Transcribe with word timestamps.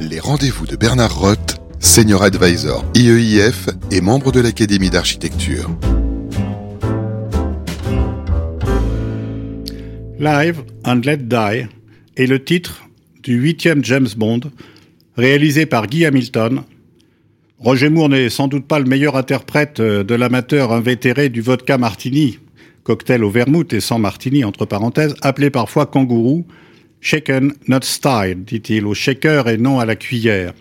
Les 0.00 0.18
rendez-vous 0.18 0.66
de 0.66 0.74
Bernard 0.76 1.18
Roth, 1.18 1.60
Senior 1.78 2.22
Advisor 2.22 2.84
IEIF 2.94 3.68
et 3.92 4.00
membre 4.00 4.32
de 4.32 4.40
l'Académie 4.40 4.90
d'architecture. 4.90 5.70
Live 10.18 10.62
and 10.84 11.00
Let 11.04 11.18
Die 11.18 11.66
est 12.16 12.26
le 12.26 12.42
titre 12.42 12.88
du 13.22 13.34
huitième 13.34 13.84
James 13.84 14.08
Bond, 14.16 14.40
réalisé 15.16 15.64
par 15.64 15.86
Guy 15.86 16.04
Hamilton. 16.04 16.62
Roger 17.58 17.88
Moore 17.88 18.08
n'est 18.08 18.30
sans 18.30 18.48
doute 18.48 18.66
pas 18.66 18.80
le 18.80 18.86
meilleur 18.86 19.16
interprète 19.16 19.80
de 19.80 20.14
l'amateur 20.14 20.72
invétéré 20.72 21.28
du 21.28 21.40
vodka 21.40 21.78
martini, 21.78 22.40
cocktail 22.82 23.22
au 23.22 23.30
vermouth 23.30 23.72
et 23.72 23.80
sans 23.80 24.00
martini 24.00 24.44
entre 24.44 24.66
parenthèses, 24.66 25.14
appelé 25.22 25.50
parfois 25.50 25.86
kangourou, 25.86 26.46
shaken 27.04 27.52
not 27.68 27.82
style, 27.82 28.44
dit-il, 28.44 28.86
au 28.86 28.94
shaker 28.94 29.46
et 29.46 29.58
non 29.58 29.78
à 29.78 29.84
la 29.84 29.94
cuillère. 29.94 30.54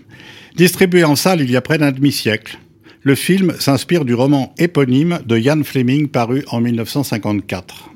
Distribué 0.56 1.04
en 1.06 1.16
salle 1.16 1.42
il 1.42 1.50
y 1.50 1.56
a 1.56 1.62
près 1.62 1.78
d'un 1.78 1.92
demi-siècle, 1.92 2.60
le 3.02 3.16
film 3.16 3.54
s'inspire 3.60 4.06
du 4.06 4.14
roman 4.14 4.54
éponyme 4.58 5.20
de 5.26 5.38
Ian 5.38 5.64
Fleming 5.64 6.10
paru 6.10 6.44
en 6.48 6.60
1954. 6.60 7.90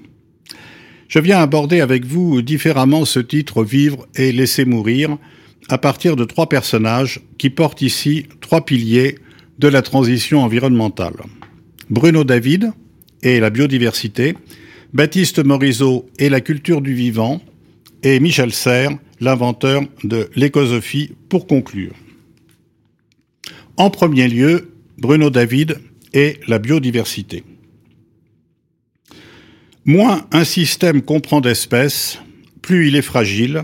Je 1.09 1.19
viens 1.19 1.39
aborder 1.39 1.81
avec 1.81 2.05
vous 2.05 2.41
différemment 2.41 3.05
ce 3.05 3.19
titre 3.19 3.63
Vivre 3.63 4.07
et 4.15 4.31
laisser 4.31 4.66
mourir 4.66 5.17
à 5.69 5.77
partir 5.77 6.16
de 6.16 6.23
trois 6.23 6.47
personnages 6.47 7.21
qui 7.38 7.49
portent 7.49 7.81
ici 7.81 8.27
trois 8.39 8.66
piliers 8.66 9.17
de 9.59 9.67
la 9.67 9.81
transition 9.81 10.41
environnementale. 10.41 11.16
Bruno 11.89 12.23
David 12.23 12.71
et 13.23 13.39
la 13.39 13.49
biodiversité, 13.49 14.35
Baptiste 14.93 15.43
Morisot 15.43 16.09
et 16.17 16.29
la 16.29 16.41
culture 16.41 16.81
du 16.81 16.93
vivant, 16.93 17.41
et 18.03 18.19
Michel 18.19 18.53
Serres, 18.53 18.97
l'inventeur 19.19 19.83
de 20.03 20.29
l'écosophie, 20.35 21.11
pour 21.29 21.47
conclure. 21.47 21.93
En 23.77 23.89
premier 23.89 24.27
lieu, 24.27 24.72
Bruno 24.97 25.30
David 25.30 25.80
et 26.13 26.39
la 26.47 26.59
biodiversité. 26.59 27.44
Moins 29.85 30.25
un 30.31 30.44
système 30.44 31.02
comprend 31.02 31.41
d'espèces, 31.41 32.19
plus 32.61 32.89
il 32.89 32.95
est 32.95 33.02
fragile. 33.02 33.63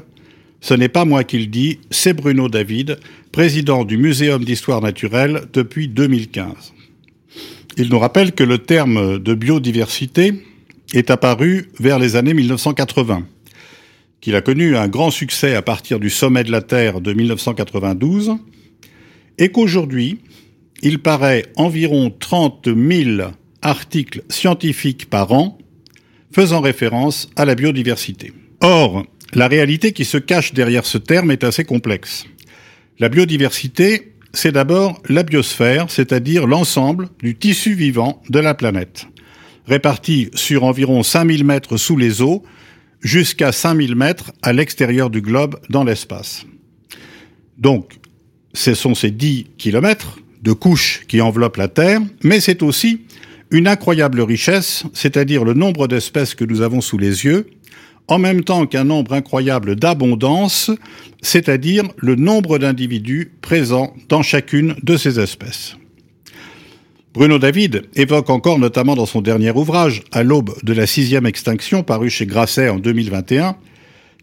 Ce 0.61 0.73
n'est 0.73 0.89
pas 0.89 1.03
moi 1.03 1.23
qui 1.23 1.39
le 1.39 1.47
dis, 1.47 1.79
c'est 1.89 2.13
Bruno 2.13 2.47
David, 2.47 2.99
président 3.31 3.83
du 3.83 3.97
Muséum 3.97 4.45
d'histoire 4.45 4.81
naturelle 4.81 5.41
depuis 5.51 5.87
2015. 5.89 6.73
Il 7.75 7.89
nous 7.89 7.99
rappelle 7.99 8.33
que 8.33 8.43
le 8.43 8.59
terme 8.59 9.19
de 9.19 9.33
biodiversité 9.33 10.33
est 10.93 11.09
apparu 11.09 11.71
vers 11.79 11.97
les 11.97 12.15
années 12.15 12.35
1980, 12.35 13.25
qu'il 14.23 14.35
a 14.37 14.41
connu 14.41 14.77
un 14.77 14.87
grand 14.87 15.11
succès 15.11 15.53
à 15.53 15.61
partir 15.61 15.99
du 15.99 16.09
sommet 16.09 16.45
de 16.45 16.51
la 16.51 16.61
Terre 16.61 17.01
de 17.01 17.11
1992, 17.11 18.37
et 19.37 19.49
qu'aujourd'hui, 19.49 20.19
il 20.81 20.99
paraît 20.99 21.47
environ 21.57 22.09
30 22.09 22.69
000 22.73 23.31
articles 23.61 24.23
scientifiques 24.29 25.09
par 25.09 25.33
an 25.33 25.57
faisant 26.31 26.61
référence 26.61 27.29
à 27.35 27.43
la 27.43 27.53
biodiversité. 27.53 28.31
Or, 28.61 29.05
la 29.33 29.49
réalité 29.49 29.91
qui 29.91 30.05
se 30.05 30.17
cache 30.17 30.53
derrière 30.53 30.85
ce 30.85 30.97
terme 30.97 31.29
est 31.29 31.43
assez 31.43 31.65
complexe. 31.65 32.25
La 32.99 33.09
biodiversité, 33.09 34.13
c'est 34.31 34.53
d'abord 34.53 35.01
la 35.09 35.23
biosphère, 35.23 35.87
c'est-à-dire 35.89 36.47
l'ensemble 36.47 37.09
du 37.21 37.35
tissu 37.35 37.73
vivant 37.73 38.21
de 38.29 38.39
la 38.39 38.53
planète, 38.53 39.05
réparti 39.67 40.29
sur 40.33 40.63
environ 40.63 41.03
5000 41.03 41.43
mètres 41.43 41.75
sous 41.75 41.97
les 41.97 42.21
eaux, 42.21 42.41
jusqu'à 43.03 43.51
5000 43.51 43.95
mètres 43.95 44.31
à 44.41 44.53
l'extérieur 44.53 45.09
du 45.09 45.21
globe 45.21 45.59
dans 45.69 45.83
l'espace. 45.83 46.45
Donc, 47.57 47.99
ce 48.53 48.73
sont 48.73 48.95
ces 48.95 49.11
10 49.11 49.47
kilomètres 49.57 50.19
de 50.41 50.53
couches 50.53 51.03
qui 51.07 51.21
enveloppent 51.21 51.57
la 51.57 51.67
Terre, 51.67 52.01
mais 52.23 52.39
c'est 52.39 52.63
aussi 52.63 53.01
une 53.51 53.67
incroyable 53.67 54.21
richesse, 54.21 54.83
c'est-à-dire 54.93 55.43
le 55.43 55.53
nombre 55.53 55.87
d'espèces 55.87 56.33
que 56.33 56.45
nous 56.45 56.61
avons 56.61 56.81
sous 56.81 56.97
les 56.97 57.25
yeux, 57.25 57.47
en 58.07 58.19
même 58.19 58.43
temps 58.43 58.65
qu'un 58.65 58.83
nombre 58.83 59.13
incroyable 59.13 59.75
d'abondance, 59.75 60.71
c'est-à-dire 61.21 61.83
le 61.97 62.15
nombre 62.15 62.57
d'individus 62.57 63.31
présents 63.41 63.93
dans 64.09 64.23
chacune 64.23 64.75
de 64.83 64.97
ces 64.97 65.19
espèces. 65.19 65.77
Bruno 67.13 67.37
David 67.37 67.83
évoque 67.93 68.31
encore, 68.31 68.57
notamment 68.57 68.95
dans 68.95 69.05
son 69.05 69.21
dernier 69.21 69.51
ouvrage, 69.51 70.01
À 70.11 70.23
l'aube 70.23 70.55
de 70.63 70.73
la 70.73 70.87
sixième 70.87 71.27
extinction, 71.27 71.83
paru 71.83 72.09
chez 72.09 72.25
Grasset 72.25 72.69
en 72.69 72.79
2021, 72.79 73.55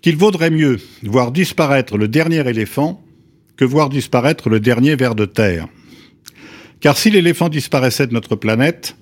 qu'il 0.03 0.17
vaudrait 0.17 0.51
mieux 0.51 0.79
voir 1.05 1.31
disparaître 1.31 1.97
le 1.97 2.09
dernier 2.09 2.49
éléphant 2.49 3.01
que 3.57 3.65
voir 3.65 3.91
disparaître 3.91 4.49
le 4.49 4.59
dernier 4.59 4.97
ver 4.97 5.15
de 5.15 5.25
terre. 5.25 5.69
Car 6.81 6.99
si 6.99 7.11
l'éléphant 7.11 7.49
disparaissait 7.49 8.09
de 8.09 8.13
notre 8.13 8.35
planète, 8.35 8.97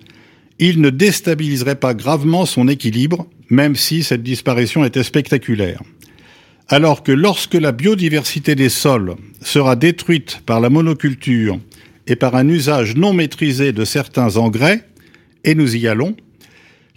il 0.58 0.82
ne 0.82 0.90
déstabiliserait 0.90 1.76
pas 1.76 1.94
gravement 1.94 2.44
son 2.44 2.68
équilibre, 2.68 3.26
même 3.48 3.74
si 3.74 4.02
cette 4.02 4.22
disparition 4.22 4.84
était 4.84 5.02
spectaculaire. 5.02 5.80
Alors 6.68 7.02
que 7.02 7.12
lorsque 7.12 7.54
la 7.54 7.72
biodiversité 7.72 8.54
des 8.54 8.68
sols 8.68 9.14
sera 9.40 9.76
détruite 9.76 10.42
par 10.44 10.60
la 10.60 10.68
monoculture 10.68 11.58
et 12.08 12.16
par 12.16 12.34
un 12.34 12.48
usage 12.48 12.96
non 12.96 13.12
maîtrisé 13.12 13.72
de 13.72 13.84
certains 13.84 14.36
engrais, 14.36 14.84
et 15.44 15.54
nous 15.54 15.76
y 15.76 15.86
allons, 15.86 16.16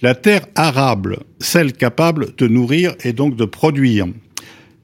la 0.01 0.15
terre 0.15 0.47
arable, 0.55 1.19
celle 1.39 1.73
capable 1.73 2.33
de 2.37 2.47
nourrir 2.47 2.95
et 3.03 3.13
donc 3.13 3.35
de 3.35 3.45
produire, 3.45 4.07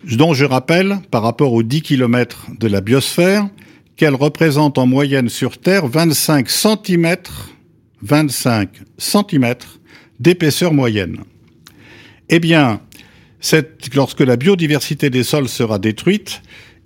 dont 0.03 0.33
je 0.33 0.45
rappelle, 0.45 0.99
par 1.09 1.23
rapport 1.23 1.53
aux 1.53 1.63
10 1.63 1.81
km 1.81 2.47
de 2.59 2.67
la 2.67 2.81
biosphère, 2.81 3.49
qu'elle 3.95 4.13
représente 4.13 4.77
en 4.77 4.85
moyenne 4.85 5.29
sur 5.29 5.57
Terre 5.57 5.87
25 5.87 6.47
cm 6.49 7.15
25 8.03 8.69
cm 8.99 9.55
d'épaisseur 10.19 10.71
moyenne. 10.73 11.17
Eh 12.29 12.39
bien, 12.39 12.81
lorsque 13.95 14.21
la 14.21 14.35
biodiversité 14.35 15.09
des 15.09 15.23
sols 15.23 15.49
sera 15.49 15.79
détruite, 15.79 16.41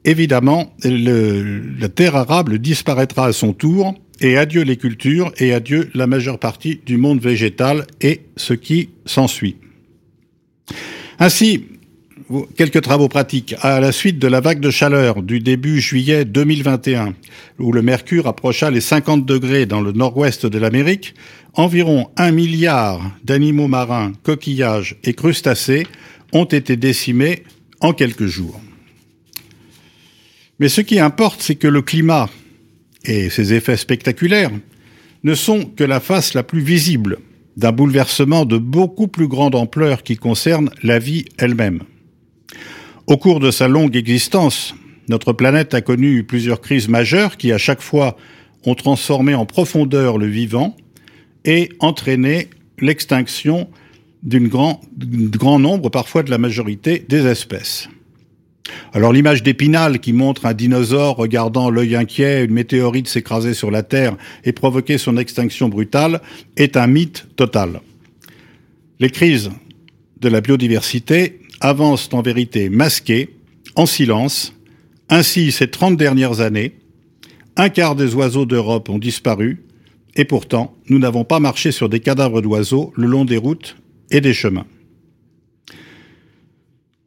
évidemment, 0.05 0.73
la 0.83 1.89
terre 1.89 2.15
arable 2.15 2.59
disparaîtra 2.59 3.27
à 3.27 3.33
son 3.33 3.53
tour, 3.53 3.95
et 4.19 4.37
adieu 4.37 4.61
les 4.61 4.77
cultures, 4.77 5.31
et 5.39 5.53
adieu 5.53 5.89
la 5.93 6.07
majeure 6.07 6.39
partie 6.39 6.79
du 6.85 6.97
monde 6.97 7.19
végétal 7.19 7.87
et 8.01 8.21
ce 8.37 8.53
qui 8.53 8.89
s'ensuit. 9.05 9.57
Ainsi, 11.19 11.65
quelques 12.55 12.81
travaux 12.81 13.07
pratiques. 13.07 13.55
À 13.61 13.79
la 13.79 13.91
suite 13.91 14.19
de 14.19 14.27
la 14.27 14.39
vague 14.39 14.59
de 14.59 14.69
chaleur 14.69 15.21
du 15.21 15.39
début 15.39 15.81
juillet 15.81 16.25
2021, 16.25 17.13
où 17.59 17.71
le 17.71 17.81
mercure 17.81 18.27
approcha 18.27 18.69
les 18.71 18.81
50 18.81 19.25
degrés 19.25 19.65
dans 19.65 19.81
le 19.81 19.91
nord-ouest 19.91 20.45
de 20.45 20.57
l'Amérique, 20.57 21.15
environ 21.53 22.09
un 22.17 22.31
milliard 22.31 23.01
d'animaux 23.23 23.67
marins, 23.67 24.13
coquillages 24.23 24.97
et 25.03 25.13
crustacés 25.13 25.85
ont 26.33 26.45
été 26.45 26.77
décimés 26.77 27.43
en 27.81 27.93
quelques 27.93 28.27
jours. 28.27 28.59
Mais 30.61 30.69
ce 30.69 30.81
qui 30.81 30.99
importe, 30.99 31.41
c'est 31.41 31.55
que 31.55 31.67
le 31.67 31.81
climat 31.81 32.29
et 33.03 33.31
ses 33.31 33.51
effets 33.51 33.77
spectaculaires 33.77 34.51
ne 35.23 35.33
sont 35.33 35.65
que 35.65 35.83
la 35.83 35.99
face 35.99 36.35
la 36.35 36.43
plus 36.43 36.61
visible 36.61 37.17
d'un 37.57 37.71
bouleversement 37.71 38.45
de 38.45 38.59
beaucoup 38.59 39.07
plus 39.07 39.27
grande 39.27 39.55
ampleur 39.55 40.03
qui 40.03 40.17
concerne 40.17 40.69
la 40.83 40.99
vie 40.99 41.25
elle-même. 41.39 41.81
Au 43.07 43.17
cours 43.17 43.39
de 43.39 43.49
sa 43.49 43.67
longue 43.67 43.95
existence, 43.95 44.75
notre 45.09 45.33
planète 45.33 45.73
a 45.73 45.81
connu 45.81 46.23
plusieurs 46.23 46.61
crises 46.61 46.89
majeures 46.89 47.37
qui, 47.37 47.51
à 47.51 47.57
chaque 47.57 47.81
fois, 47.81 48.15
ont 48.63 48.75
transformé 48.75 49.33
en 49.33 49.47
profondeur 49.47 50.19
le 50.19 50.27
vivant 50.27 50.77
et 51.43 51.69
entraîné 51.79 52.49
l'extinction 52.79 53.67
d'un 54.21 54.45
grand, 54.45 54.79
grand 54.95 55.57
nombre, 55.57 55.89
parfois 55.89 56.21
de 56.21 56.29
la 56.29 56.37
majorité, 56.37 57.03
des 57.09 57.25
espèces. 57.25 57.89
Alors 58.93 59.13
l'image 59.13 59.41
d'Épinal 59.41 59.99
qui 59.99 60.11
montre 60.11 60.45
un 60.45 60.53
dinosaure 60.53 61.15
regardant 61.15 61.69
l'œil 61.69 61.95
inquiet 61.95 62.43
une 62.43 62.51
météorite 62.51 63.07
s'écraser 63.07 63.53
sur 63.53 63.71
la 63.71 63.83
Terre 63.83 64.17
et 64.43 64.51
provoquer 64.51 64.97
son 64.97 65.15
extinction 65.15 65.69
brutale 65.69 66.21
est 66.57 66.75
un 66.75 66.87
mythe 66.87 67.27
total. 67.37 67.79
Les 68.99 69.09
crises 69.09 69.49
de 70.19 70.27
la 70.27 70.41
biodiversité 70.41 71.39
avancent 71.61 72.09
en 72.11 72.21
vérité 72.21 72.69
masquées, 72.69 73.29
en 73.75 73.85
silence. 73.85 74.53
Ainsi, 75.09 75.53
ces 75.53 75.69
30 75.69 75.95
dernières 75.95 76.41
années, 76.41 76.73
un 77.55 77.69
quart 77.69 77.95
des 77.95 78.13
oiseaux 78.13 78.45
d'Europe 78.45 78.89
ont 78.89 78.99
disparu, 78.99 79.63
et 80.15 80.25
pourtant, 80.25 80.75
nous 80.89 80.99
n'avons 80.99 81.23
pas 81.23 81.39
marché 81.39 81.71
sur 81.71 81.87
des 81.87 82.01
cadavres 82.01 82.41
d'oiseaux 82.41 82.91
le 82.97 83.07
long 83.07 83.23
des 83.23 83.37
routes 83.37 83.77
et 84.09 84.19
des 84.19 84.33
chemins. 84.33 84.65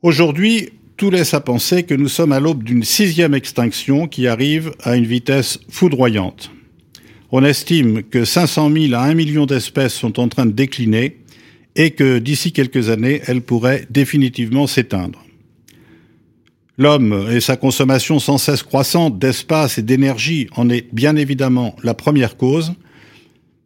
Aujourd'hui, 0.03 0.71
tout 0.97 1.11
laisse 1.11 1.35
à 1.35 1.41
penser 1.41 1.83
que 1.83 1.95
nous 1.95 2.09
sommes 2.09 2.33
à 2.33 2.41
l'aube 2.41 2.63
d'une 2.63 2.85
sixième 2.85 3.35
extinction 3.35 4.07
qui 4.07 4.27
arrive 4.27 4.73
à 4.83 4.97
une 4.97 5.07
vitesse 5.07 5.59
foudroyante. 5.69 6.51
On 7.33 7.45
estime 7.45 8.05
que 8.05 8.25
500 8.25 8.71
000 8.71 8.95
à 8.95 9.03
1 9.03 9.15
million 9.15 9.47
d'espèces 9.47 9.95
sont 9.95 10.21
en 10.21 10.29
train 10.29 10.47
de 10.47 10.53
décliner 10.53 11.19
et 11.75 11.91
que 11.91 12.19
d'ici 12.19 12.53
quelques 12.53 12.91
années, 12.91 13.23
elle 13.27 13.41
pourrait 13.41 13.87
définitivement 13.91 14.69
s'éteindre. 14.69 15.25
L'homme 16.79 17.29
et 17.31 17.41
sa 17.41 17.57
consommation 17.57 18.19
sans 18.19 18.39
cesse 18.39 18.63
croissante 18.63 19.19
d'espace 19.19 19.79
et 19.79 19.83
d'énergie 19.83 20.49
en 20.57 20.69
est 20.71 20.93
bien 20.93 21.17
évidemment 21.17 21.75
la 21.83 21.95
première 21.95 22.37
cause. 22.37 22.75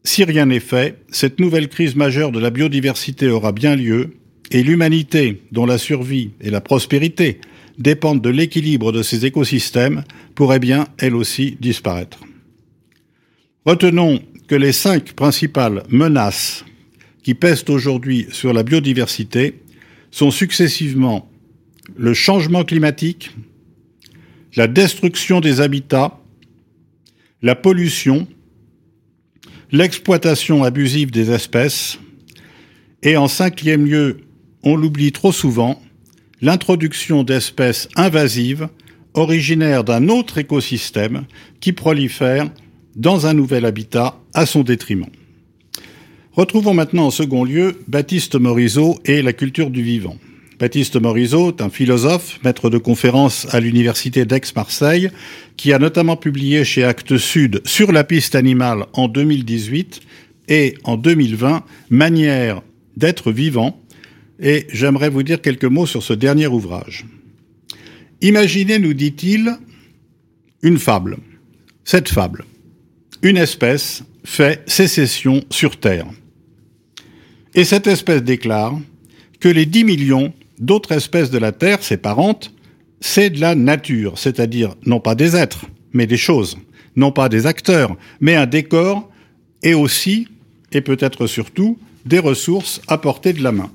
Si 0.05 0.25
rien 0.25 0.47
n'est 0.47 0.61
fait, 0.61 1.03
cette 1.11 1.41
nouvelle 1.41 1.69
crise 1.69 1.97
majeure 1.97 2.33
de 2.33 2.39
la 2.39 2.51
biodiversité 2.51 3.29
aura 3.29 3.53
bien 3.53 3.77
lieu 3.77 4.18
et 4.51 4.63
l'humanité, 4.63 5.43
dont 5.53 5.67
la 5.67 5.79
survie 5.79 6.31
et 6.41 6.51
la 6.51 6.61
prospérité 6.61 7.41
dépendent 7.79 8.23
de 8.23 8.31
l'équilibre 8.31 8.93
de 8.93 9.03
ces 9.03 9.27
écosystèmes, 9.27 10.05
pourrait 10.35 10.59
bien, 10.59 10.89
elle 10.99 11.15
aussi, 11.15 11.57
disparaître. 11.61 12.21
Retenons 13.65 14.21
que 14.49 14.55
les 14.55 14.73
cinq 14.73 15.13
principales 15.13 15.83
menaces 15.91 16.65
qui 17.23 17.35
pèsent 17.35 17.65
aujourd'hui 17.69 18.27
sur 18.31 18.53
la 18.53 18.63
biodiversité 18.63 19.61
sont 20.11 20.31
successivement 20.31 21.31
le 21.97 22.15
changement 22.15 22.65
climatique, 22.65 23.31
la 24.57 24.67
destruction 24.67 25.41
des 25.41 25.61
habitats, 25.61 26.19
la 27.43 27.55
pollution, 27.55 28.27
l'exploitation 29.71 30.65
abusive 30.65 31.11
des 31.11 31.31
espèces, 31.31 31.99
et 33.03 33.17
en 33.17 33.29
cinquième 33.29 33.87
lieu, 33.87 34.21
on 34.69 34.77
l'oublie 34.77 35.13
trop 35.13 35.33
souvent, 35.33 35.81
l'introduction 36.43 37.25
d'espèces 37.25 37.89
invasives 37.97 38.69
originaires 39.15 39.83
d'un 39.83 40.09
autre 40.09 40.37
écosystème 40.37 41.25
qui 41.61 41.73
prolifèrent 41.73 42.51
dans 42.95 43.27
un 43.27 43.33
nouvel 43.33 43.65
habitat 43.65 44.21
à 44.35 44.45
son 44.45 44.63
détriment. 44.63 45.09
Retrouvons 46.33 46.75
maintenant 46.75 47.07
en 47.07 47.11
second 47.11 47.45
lieu 47.45 47.81
Baptiste 47.89 48.35
Morisot 48.35 48.99
et 49.07 49.23
la 49.23 49.33
culture 49.33 49.71
du 49.71 49.83
vivant. 49.83 50.19
Baptiste 50.61 51.01
Morisot 51.01 51.49
est 51.49 51.63
un 51.63 51.71
philosophe, 51.71 52.39
maître 52.45 52.69
de 52.69 52.79
conférences 52.79 53.47
à 53.55 53.61
l'université 53.61 54.27
d'Aix-Marseille, 54.27 55.11
qui 55.57 55.73
a 55.73 55.79
notamment 55.79 56.17
publié 56.17 56.65
chez 56.65 56.85
Actes 56.85 57.17
Sud 57.17 57.63
sur 57.65 57.91
la 57.91 58.05
piste 58.05 58.35
animale 58.35 58.85
en 58.93 59.09
2018 59.09 60.01
et 60.49 60.75
en 60.85 60.99
2020 60.99 61.65
Manière 61.89 62.61
d'être 62.99 63.33
vivant. 63.33 63.81
Et 64.41 64.67
j'aimerais 64.73 65.11
vous 65.11 65.23
dire 65.23 65.41
quelques 65.41 65.65
mots 65.65 65.87
sur 65.87 66.03
ce 66.03 66.13
dernier 66.13 66.47
ouvrage. 66.47 67.07
Imaginez, 68.21 68.79
nous 68.79 68.95
dit-il, 68.95 69.57
une 70.63 70.79
fable. 70.79 71.19
Cette 71.85 72.09
fable. 72.09 72.45
Une 73.23 73.37
espèce 73.37 74.03
fait 74.25 74.63
sécession 74.69 75.43
sur 75.51 75.79
Terre. 75.79 76.07
Et 77.55 77.65
cette 77.65 77.87
espèce 77.87 78.23
déclare 78.23 78.79
que 79.41 79.49
les 79.49 79.67
10 79.67 79.85
millions 79.85 80.33
d'autres 80.59 80.93
espèces 80.93 81.31
de 81.31 81.39
la 81.39 81.53
Terre, 81.53 81.83
ses 81.83 81.97
parentes, 81.97 82.53
c'est 83.01 83.31
de 83.31 83.41
la 83.41 83.55
nature, 83.55 84.19
c'est-à-dire 84.19 84.75
non 84.85 85.01
pas 85.01 85.15
des 85.15 85.37
êtres, 85.37 85.67
mais 85.93 86.07
des 86.07 86.17
choses, 86.17 86.59
non 86.97 87.13
pas 87.13 87.29
des 87.29 87.47
acteurs, 87.47 87.97
mais 88.21 88.35
un 88.35 88.47
décor 88.47 89.09
et 89.63 89.75
aussi, 89.75 90.29
et 90.73 90.81
peut-être 90.81 91.27
surtout, 91.27 91.79
des 92.05 92.19
ressources 92.19 92.81
à 92.89 92.99
portée 92.99 93.33
de 93.33 93.43
la 93.43 93.53
main. 93.53 93.71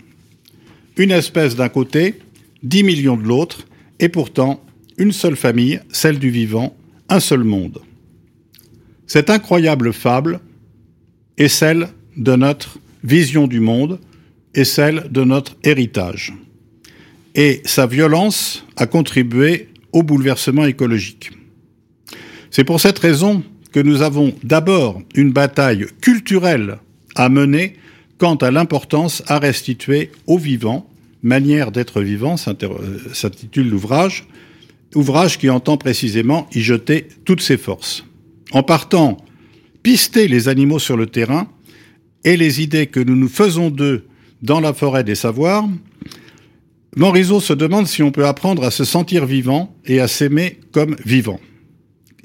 Une 0.98 1.12
espèce 1.12 1.56
d'un 1.56 1.70
côté, 1.70 2.20
10 2.64 2.84
millions 2.84 3.18
de 3.18 3.24
l'autre, 3.24 3.66
et 4.00 4.10
pourtant 4.10 4.64
une 4.98 5.12
seule 5.12 5.36
famille, 5.36 5.80
celle 5.92 6.20
du 6.20 6.30
vivant, 6.30 6.76
un 7.10 7.20
seul 7.20 7.44
monde. 7.44 7.82
Cette 9.08 9.30
incroyable 9.30 9.94
fable 9.94 10.40
est 11.38 11.48
celle 11.48 11.90
de 12.16 12.36
notre 12.36 12.78
vision 13.04 13.48
du 13.48 13.60
monde 13.60 14.00
et 14.54 14.66
celle 14.66 15.08
de 15.12 15.24
notre 15.24 15.56
héritage 15.64 16.34
et 17.36 17.62
sa 17.66 17.86
violence 17.86 18.66
a 18.76 18.86
contribué 18.86 19.70
au 19.92 20.04
bouleversement 20.04 20.66
écologique. 20.66 21.32
C'est 22.52 22.64
pour 22.64 22.80
cette 22.80 23.00
raison 23.00 23.44
que 23.72 23.80
nous 23.80 24.02
avons 24.02 24.34
d'abord 24.44 25.02
une 25.16 25.32
bataille 25.32 25.88
culturelle 26.02 26.78
à 27.16 27.30
mener 27.30 27.76
quant 28.18 28.36
à 28.36 28.52
l'importance 28.52 29.24
à 29.28 29.40
restituer 29.40 30.12
aux 30.28 30.38
vivants, 30.38 30.88
manière 31.22 31.72
d'être 31.72 32.02
vivant, 32.02 32.36
euh, 32.48 32.98
s'intitule 33.14 33.70
l'ouvrage, 33.70 34.28
ouvrage 34.96 35.38
qui 35.38 35.50
entend 35.50 35.78
précisément 35.78 36.48
y 36.54 36.62
jeter 36.62 37.08
toutes 37.26 37.42
ses 37.42 37.58
forces. 37.58 38.06
En 38.52 38.64
partant 38.64 39.18
pister 39.82 40.28
les 40.28 40.48
animaux 40.48 40.80
sur 40.80 40.98
le 40.98 41.08
terrain 41.08 41.48
et 42.24 42.38
les 42.38 42.62
idées 42.62 42.88
que 42.88 43.00
nous 43.00 43.16
nous 43.16 43.28
faisons 43.28 43.70
d'eux 43.70 44.06
dans 44.42 44.60
la 44.60 44.74
forêt 44.74 45.04
des 45.04 45.16
savoirs, 45.16 45.68
Morisot 46.96 47.40
se 47.40 47.54
demande 47.54 47.88
si 47.88 48.04
on 48.04 48.12
peut 48.12 48.28
apprendre 48.28 48.64
à 48.64 48.72
se 48.72 48.84
sentir 48.84 49.26
vivant 49.26 49.76
et 49.86 50.00
à 50.00 50.08
s'aimer 50.08 50.60
comme 50.72 50.96
vivant. 51.06 51.40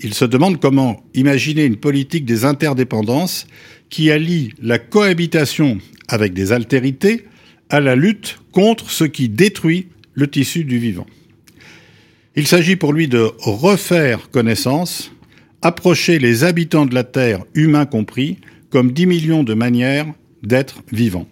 Il 0.00 0.14
se 0.14 0.24
demande 0.24 0.60
comment 0.60 1.02
imaginer 1.14 1.64
une 1.64 1.76
politique 1.76 2.24
des 2.24 2.44
interdépendances 2.44 3.46
qui 3.90 4.10
allie 4.10 4.52
la 4.62 4.78
cohabitation 4.78 5.78
avec 6.06 6.34
des 6.34 6.52
altérités 6.52 7.24
à 7.68 7.80
la 7.80 7.96
lutte 7.96 8.38
contre 8.52 8.90
ce 8.90 9.04
qui 9.04 9.28
détruit 9.28 9.88
le 10.14 10.28
tissu 10.28 10.64
du 10.64 10.78
vivant. 10.78 11.06
Il 12.36 12.46
s'agit 12.46 12.76
pour 12.76 12.92
lui 12.92 13.08
de 13.08 13.30
refaire 13.40 14.30
connaissance, 14.30 15.10
approcher 15.62 16.18
les 16.18 16.44
habitants 16.44 16.86
de 16.86 16.94
la 16.94 17.04
Terre, 17.04 17.44
humains 17.54 17.86
compris, 17.86 18.38
comme 18.70 18.92
10 18.92 19.06
millions 19.06 19.42
de 19.42 19.54
manières 19.54 20.06
d'être 20.42 20.82
vivants. 20.92 21.28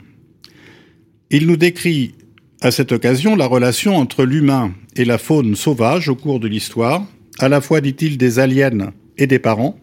Il 1.31 1.47
nous 1.47 1.57
décrit 1.57 2.15
à 2.61 2.71
cette 2.71 2.93
occasion 2.93 3.37
la 3.37 3.47
relation 3.47 3.97
entre 3.97 4.25
l'humain 4.25 4.75
et 4.97 5.05
la 5.05 5.19
faune 5.19 5.55
sauvage 5.55 6.09
au 6.09 6.17
cours 6.17 6.41
de 6.41 6.49
l'histoire, 6.49 7.07
à 7.39 7.49
la 7.49 7.61
fois, 7.61 7.81
dit-il, 7.81 8.19
des 8.19 8.39
aliens 8.39 8.93
et 9.19 9.27
des 9.27 9.39
parents, 9.39 9.79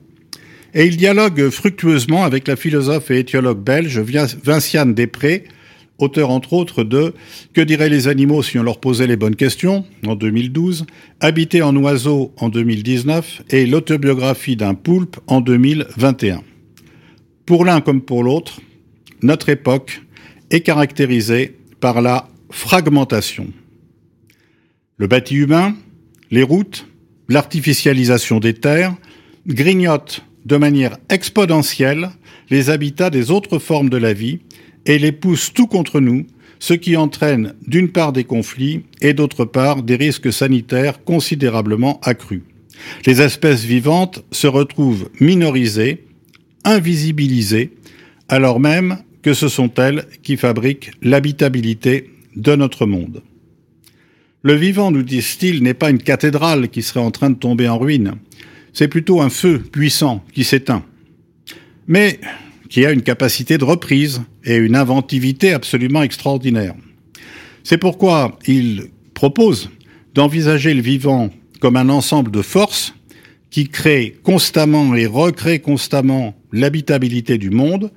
et 0.73 0.85
il 0.85 0.97
dialogue 0.97 1.49
fructueusement 1.49 2.23
avec 2.23 2.47
la 2.47 2.55
philosophe 2.55 3.11
et 3.11 3.19
éthiologue 3.19 3.63
belge 3.63 3.99
Vinciane 3.99 4.95
Després, 4.95 5.43
auteur 5.99 6.31
entre 6.31 6.53
autres 6.53 6.83
de 6.83 7.13
Que 7.53 7.61
diraient 7.61 7.89
les 7.89 8.07
animaux 8.07 8.41
si 8.41 8.57
on 8.57 8.63
leur 8.63 8.79
posait 8.79 9.05
les 9.05 9.15
bonnes 9.15 9.35
questions 9.35 9.85
en 10.07 10.15
2012, 10.15 10.85
Habiter 11.19 11.61
en 11.61 11.75
oiseau 11.75 12.33
en 12.37 12.49
2019 12.49 13.43
et 13.51 13.67
l'autobiographie 13.67 14.55
d'un 14.55 14.73
poulpe 14.73 15.19
en 15.27 15.41
2021. 15.41 16.41
Pour 17.45 17.65
l'un 17.65 17.81
comme 17.81 18.01
pour 18.01 18.23
l'autre, 18.23 18.59
notre 19.21 19.49
époque 19.49 20.01
est 20.49 20.61
caractérisée 20.61 21.55
par 21.79 22.01
la 22.01 22.27
fragmentation. 22.49 23.47
Le 24.97 25.07
bâti 25.07 25.35
humain, 25.35 25.75
les 26.31 26.43
routes, 26.43 26.87
l'artificialisation 27.29 28.39
des 28.39 28.53
terres 28.53 28.95
grignotent 29.47 30.23
de 30.45 30.57
manière 30.57 30.97
exponentielle 31.09 32.09
les 32.49 32.69
habitats 32.69 33.09
des 33.09 33.31
autres 33.31 33.59
formes 33.59 33.89
de 33.89 33.97
la 33.97 34.13
vie 34.13 34.39
et 34.85 34.99
les 34.99 35.11
poussent 35.11 35.53
tout 35.53 35.67
contre 35.67 35.99
nous, 35.99 36.25
ce 36.59 36.73
qui 36.73 36.95
entraîne 36.97 37.53
d'une 37.67 37.89
part 37.89 38.13
des 38.13 38.23
conflits 38.23 38.83
et 39.01 39.13
d'autre 39.13 39.45
part 39.45 39.83
des 39.83 39.95
risques 39.95 40.31
sanitaires 40.31 41.03
considérablement 41.03 41.99
accrus. 42.03 42.43
Les 43.05 43.21
espèces 43.21 43.63
vivantes 43.63 44.23
se 44.31 44.47
retrouvent 44.47 45.09
minorisées, 45.19 46.05
invisibilisées, 46.63 47.71
alors 48.27 48.59
même 48.59 48.97
que 49.21 49.33
ce 49.33 49.47
sont 49.47 49.73
elles 49.75 50.05
qui 50.21 50.37
fabriquent 50.37 50.91
l'habitabilité 51.01 52.09
de 52.35 52.55
notre 52.55 52.85
monde. 52.85 53.21
Le 54.45 54.55
vivant, 54.55 54.91
nous 54.91 55.03
disent-ils, 55.03 55.63
n'est 55.63 55.73
pas 55.73 55.89
une 55.89 56.03
cathédrale 56.03 56.67
qui 56.67 56.81
serait 56.81 56.99
en 56.99 57.11
train 57.11 57.29
de 57.29 57.37
tomber 57.37 57.69
en 57.69 57.77
ruine, 57.77 58.15
c'est 58.73 58.89
plutôt 58.89 59.21
un 59.21 59.29
feu 59.29 59.59
puissant 59.59 60.21
qui 60.33 60.43
s'éteint, 60.43 60.83
mais 61.87 62.19
qui 62.69 62.85
a 62.85 62.91
une 62.91 63.03
capacité 63.03 63.57
de 63.57 63.63
reprise 63.63 64.21
et 64.43 64.57
une 64.57 64.75
inventivité 64.75 65.53
absolument 65.53 66.03
extraordinaire. 66.03 66.75
C'est 67.63 67.77
pourquoi 67.77 68.37
il 68.45 68.89
propose 69.13 69.69
d'envisager 70.13 70.73
le 70.73 70.81
vivant 70.81 71.29
comme 71.61 71.77
un 71.77 71.87
ensemble 71.87 72.29
de 72.29 72.41
forces 72.41 72.93
qui 73.49 73.69
créent 73.69 74.13
constamment 74.23 74.93
et 74.93 75.05
recréent 75.05 75.61
constamment 75.61 76.35
l'habitabilité 76.51 77.37
du 77.37 77.49
monde, 77.49 77.91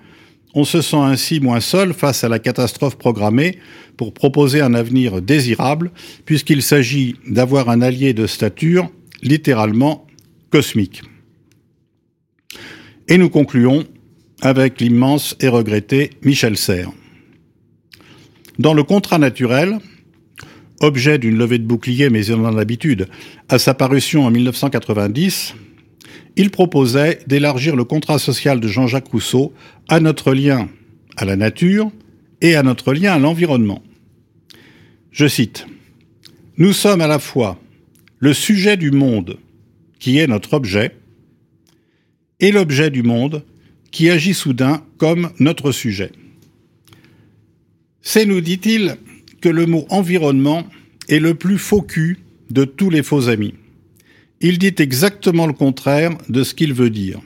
on 0.56 0.64
se 0.64 0.80
sent 0.80 0.96
ainsi 0.96 1.38
moins 1.38 1.60
seul 1.60 1.92
face 1.92 2.25
à 2.25 2.28
la 2.30 2.38
catastrophe 2.38 2.96
programmée 2.96 3.58
pour 3.98 4.14
proposer 4.14 4.62
un 4.62 4.72
avenir 4.72 5.20
désirable, 5.20 5.92
puisqu'il 6.25 6.62
s'agit 6.62 7.16
d'avoir 7.28 7.68
un 7.68 7.82
allié 7.82 8.14
de 8.14 8.26
stature 8.26 8.90
littéralement 9.22 10.06
cosmique. 10.50 11.02
Et 13.06 13.18
nous 13.18 13.28
concluons 13.28 13.84
avec 14.40 14.80
l'immense 14.80 15.36
et 15.40 15.48
regretté 15.48 16.10
Michel 16.22 16.56
Serres. 16.56 16.92
Dans 18.58 18.72
le 18.72 18.82
contrat 18.82 19.18
naturel, 19.18 19.78
objet 20.80 21.18
d'une 21.18 21.36
levée 21.36 21.58
de 21.58 21.66
bouclier, 21.66 22.08
mais 22.08 22.30
en 22.30 22.46
a 22.46 22.50
l'habitude, 22.50 23.08
à 23.50 23.58
sa 23.58 23.75
parution 23.75 24.25
en 24.25 24.30
1990, 24.30 25.54
il 26.37 26.50
proposait 26.50 27.20
d'élargir 27.26 27.76
le 27.76 27.85
contrat 27.85 28.18
social 28.18 28.61
de 28.61 28.68
Jean-Jacques 28.68 29.08
Rousseau 29.08 29.52
à 29.88 30.00
notre 30.00 30.35
lien 30.35 30.68
à 31.16 31.25
la 31.25 31.37
nature 31.37 31.90
et 32.40 32.54
à 32.54 32.62
notre 32.62 32.92
lien 32.92 33.14
à 33.14 33.18
l'environnement. 33.18 33.82
Je 35.11 35.26
cite, 35.26 35.66
Nous 36.58 36.73
sommes 36.73 37.00
à 37.00 37.06
la 37.06 37.18
fois 37.18 37.58
le 38.18 38.35
sujet 38.35 38.76
du 38.76 38.90
monde, 38.90 39.38
qui 39.99 40.18
est 40.18 40.26
notre 40.26 40.54
objet, 40.54 40.94
et 42.40 42.52
l'objet 42.52 42.90
du 42.90 43.02
monde, 43.02 43.42
qui 43.90 44.11
agit 44.11 44.35
soudain 44.35 44.82
comme 44.99 45.30
notre 45.38 45.73
sujet. 45.73 46.12
C'est, 48.02 48.26
nous 48.26 48.40
dit-il, 48.40 48.96
que 49.40 49.49
le 49.49 49.66
mot 49.66 49.87
environnement 49.90 50.66
est 51.08 51.18
le 51.18 51.35
plus 51.35 51.58
faux 51.58 51.87
de 52.50 52.64
tous 52.64 52.90
les 52.90 53.02
faux 53.02 53.28
amis. 53.28 53.54
Il 54.40 54.59
dit 54.59 54.75
exactement 54.78 55.47
le 55.47 55.55
contraire 55.55 56.11
de 56.28 56.45
ce 56.45 56.55
qu'il 56.55 56.75
veut 56.75 56.90
dire. 56.90 57.21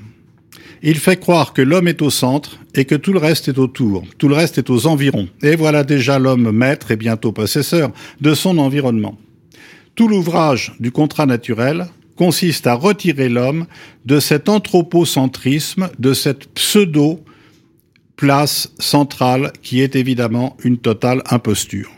Il 0.83 0.97
fait 0.97 1.19
croire 1.19 1.53
que 1.53 1.61
l'homme 1.61 1.89
est 1.89 2.03
au 2.03 2.11
centre 2.11 2.59
et 2.75 2.85
que 2.85 2.95
tout 2.95 3.13
le 3.13 3.19
reste 3.19 3.49
est 3.49 3.59
autour, 3.59 4.05
tout 4.17 4.29
le 4.29 4.37
reste 4.37 4.59
est 4.59 4.71
aux 4.71 4.87
environs. 4.87 5.29
Et 5.43 5.57
voilà 5.57 5.83
déjà 5.83 6.19
l'homme 6.19 6.53
maître 6.53 6.91
et 6.93 6.97
bientôt 6.97 7.33
possesseur 7.33 7.91
de 8.21 8.33
son 8.33 8.59
environnement. 8.59 9.19
Tout 9.97 10.09
l'ouvrage 10.09 10.73
du 10.79 10.93
contrat 10.93 11.27
naturel 11.27 11.87
consiste 12.17 12.67
à 12.67 12.75
retirer 12.75 13.29
l'homme 13.29 13.67
de 14.07 14.21
cet 14.21 14.49
anthropocentrisme, 14.49 15.91
de 15.99 16.15
cette 16.15 16.47
pseudo 16.55 17.25
place 18.17 18.73
centrale 18.79 19.53
qui 19.63 19.81
est 19.81 19.97
évidemment 19.97 20.57
une 20.63 20.79
totale 20.79 21.23
imposture. 21.29 21.91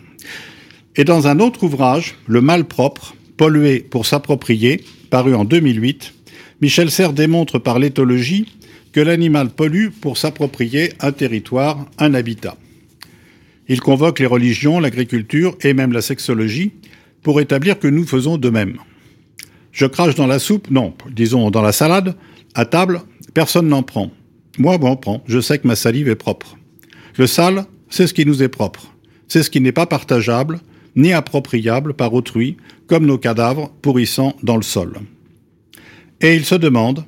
Et 0.97 1.04
dans 1.04 1.26
un 1.26 1.38
autre 1.38 1.64
ouvrage, 1.64 2.16
Le 2.26 2.40
mal 2.40 2.64
propre, 2.64 3.14
pollué 3.37 3.81
pour 3.81 4.07
s'approprier, 4.07 4.85
paru 5.12 5.35
en 5.35 5.45
2008, 5.45 6.14
Michel 6.62 6.90
Serres 6.90 7.12
démontre 7.12 7.59
par 7.59 7.78
l'éthologie 7.78 8.47
que 8.92 9.00
l'animal 9.00 9.50
pollue 9.50 9.88
pour 10.00 10.16
s'approprier 10.16 10.95
un 11.00 11.12
territoire, 11.12 11.85
un 11.99 12.14
habitat. 12.14 12.57
Il 13.69 13.83
convoque 13.83 14.21
les 14.21 14.26
religions, 14.26 14.81
l'agriculture 14.81 15.54
et 15.61 15.75
même 15.75 15.92
la 15.92 16.00
sexologie 16.00 16.73
pour 17.23 17.42
établir 17.42 17.78
que 17.78 17.88
nous 17.88 18.07
faisons 18.07 18.38
de 18.38 18.49
même. 18.49 18.78
Je 19.71 19.85
crache 19.85 20.14
dans 20.14 20.26
la 20.26 20.38
soupe, 20.38 20.71
non, 20.71 20.95
disons 21.11 21.50
dans 21.50 21.61
la 21.61 21.73
salade, 21.73 22.16
à 22.54 22.64
table, 22.64 23.02
personne 23.35 23.69
n'en 23.69 23.83
prend. 23.83 24.11
Moi, 24.57 24.78
j'en 24.81 24.97
prends, 24.97 25.23
je 25.26 25.40
sais 25.40 25.59
que 25.59 25.69
ma 25.69 25.76
salive 25.76 26.09
est 26.09 26.14
propre. 26.14 26.57
Le 27.19 27.26
sale, 27.26 27.66
c'est 27.90 28.07
ce 28.07 28.14
qui 28.14 28.25
nous 28.25 28.42
est 28.42 28.49
propre. 28.49 28.95
C'est 29.28 29.42
ce 29.42 29.50
qui 29.50 29.61
n'est 29.61 29.73
pas 29.73 29.85
partageable, 29.85 30.61
ni 30.96 31.12
appropriable 31.12 31.94
par 31.94 32.12
autrui, 32.14 32.56
comme 32.87 33.06
nos 33.06 33.18
cadavres 33.18 33.70
pourrissant 33.82 34.37
dans 34.42 34.56
le 34.56 34.62
sol. 34.62 34.99
Et 36.20 36.34
il 36.34 36.44
se 36.44 36.54
demande 36.54 37.04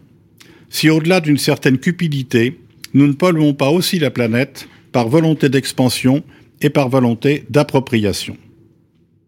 si 0.70 0.90
au-delà 0.90 1.20
d'une 1.20 1.38
certaine 1.38 1.78
cupidité, 1.78 2.58
nous 2.94 3.06
ne 3.06 3.12
polluons 3.12 3.54
pas 3.54 3.70
aussi 3.70 3.98
la 3.98 4.10
planète 4.10 4.68
par 4.92 5.08
volonté 5.08 5.48
d'expansion 5.48 6.24
et 6.60 6.70
par 6.70 6.88
volonté 6.88 7.44
d'appropriation. 7.50 8.36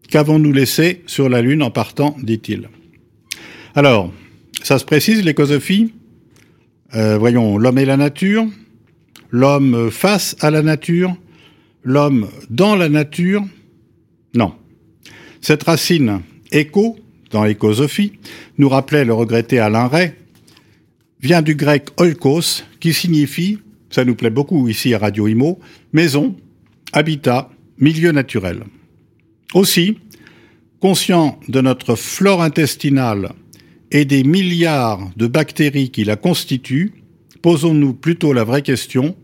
Qu'avons-nous 0.09 0.53
laissé 0.53 1.03
sur 1.05 1.29
la 1.29 1.41
Lune 1.41 1.61
en 1.61 1.71
partant, 1.71 2.15
dit-il. 2.21 2.69
Alors, 3.75 4.11
ça 4.63 4.79
se 4.79 4.85
précise, 4.85 5.23
l'écosophie 5.23 5.93
euh, 6.95 7.17
Voyons, 7.17 7.57
l'homme 7.57 7.77
et 7.77 7.85
la 7.85 7.97
nature, 7.97 8.45
l'homme 9.29 9.91
face 9.91 10.35
à 10.39 10.49
la 10.49 10.61
nature, 10.61 11.15
l'homme 11.83 12.27
dans 12.49 12.75
la 12.75 12.89
nature 12.89 13.43
Non. 14.33 14.53
Cette 15.41 15.63
racine 15.63 16.21
écho, 16.51 16.97
dans 17.31 17.43
l'écosophie, 17.43 18.13
nous 18.57 18.69
rappelait 18.69 19.05
le 19.05 19.13
regretté 19.13 19.59
Alain 19.59 19.87
Ray, 19.87 20.13
vient 21.19 21.41
du 21.41 21.55
grec 21.55 21.89
oikos, 21.99 22.63
qui 22.79 22.93
signifie, 22.93 23.59
ça 23.89 24.05
nous 24.05 24.15
plaît 24.15 24.29
beaucoup 24.29 24.67
ici 24.67 24.93
à 24.93 24.99
Radio 24.99 25.27
Imo, 25.27 25.59
maison, 25.93 26.35
habitat, 26.93 27.49
milieu 27.79 28.11
naturel. 28.11 28.63
Aussi, 29.53 29.97
conscient 30.79 31.39
de 31.47 31.61
notre 31.61 31.95
flore 31.95 32.41
intestinale 32.41 33.31
et 33.91 34.05
des 34.05 34.23
milliards 34.23 35.09
de 35.15 35.27
bactéries 35.27 35.89
qui 35.89 36.03
la 36.03 36.15
constituent, 36.15 36.93
posons-nous 37.41 37.93
plutôt 37.93 38.33
la 38.33 38.43
vraie 38.43 38.61
question. 38.61 39.15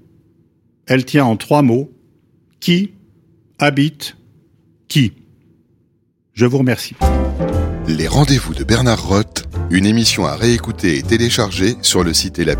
Elle 0.85 1.05
tient 1.05 1.25
en 1.25 1.37
trois 1.37 1.61
mots. 1.61 1.91
Qui 2.59 2.91
habite 3.59 4.15
Je 6.33 6.45
vous 6.45 6.57
remercie. 6.57 6.95
Les 7.87 8.07
rendez-vous 8.07 8.53
de 8.53 8.63
Bernard 8.63 9.07
Roth, 9.07 9.43
une 9.71 9.85
émission 9.85 10.25
à 10.25 10.35
réécouter 10.35 10.97
et 10.97 11.03
télécharger 11.03 11.75
sur 11.81 12.03
le 12.03 12.13
site 12.13 12.39
et 12.39 12.45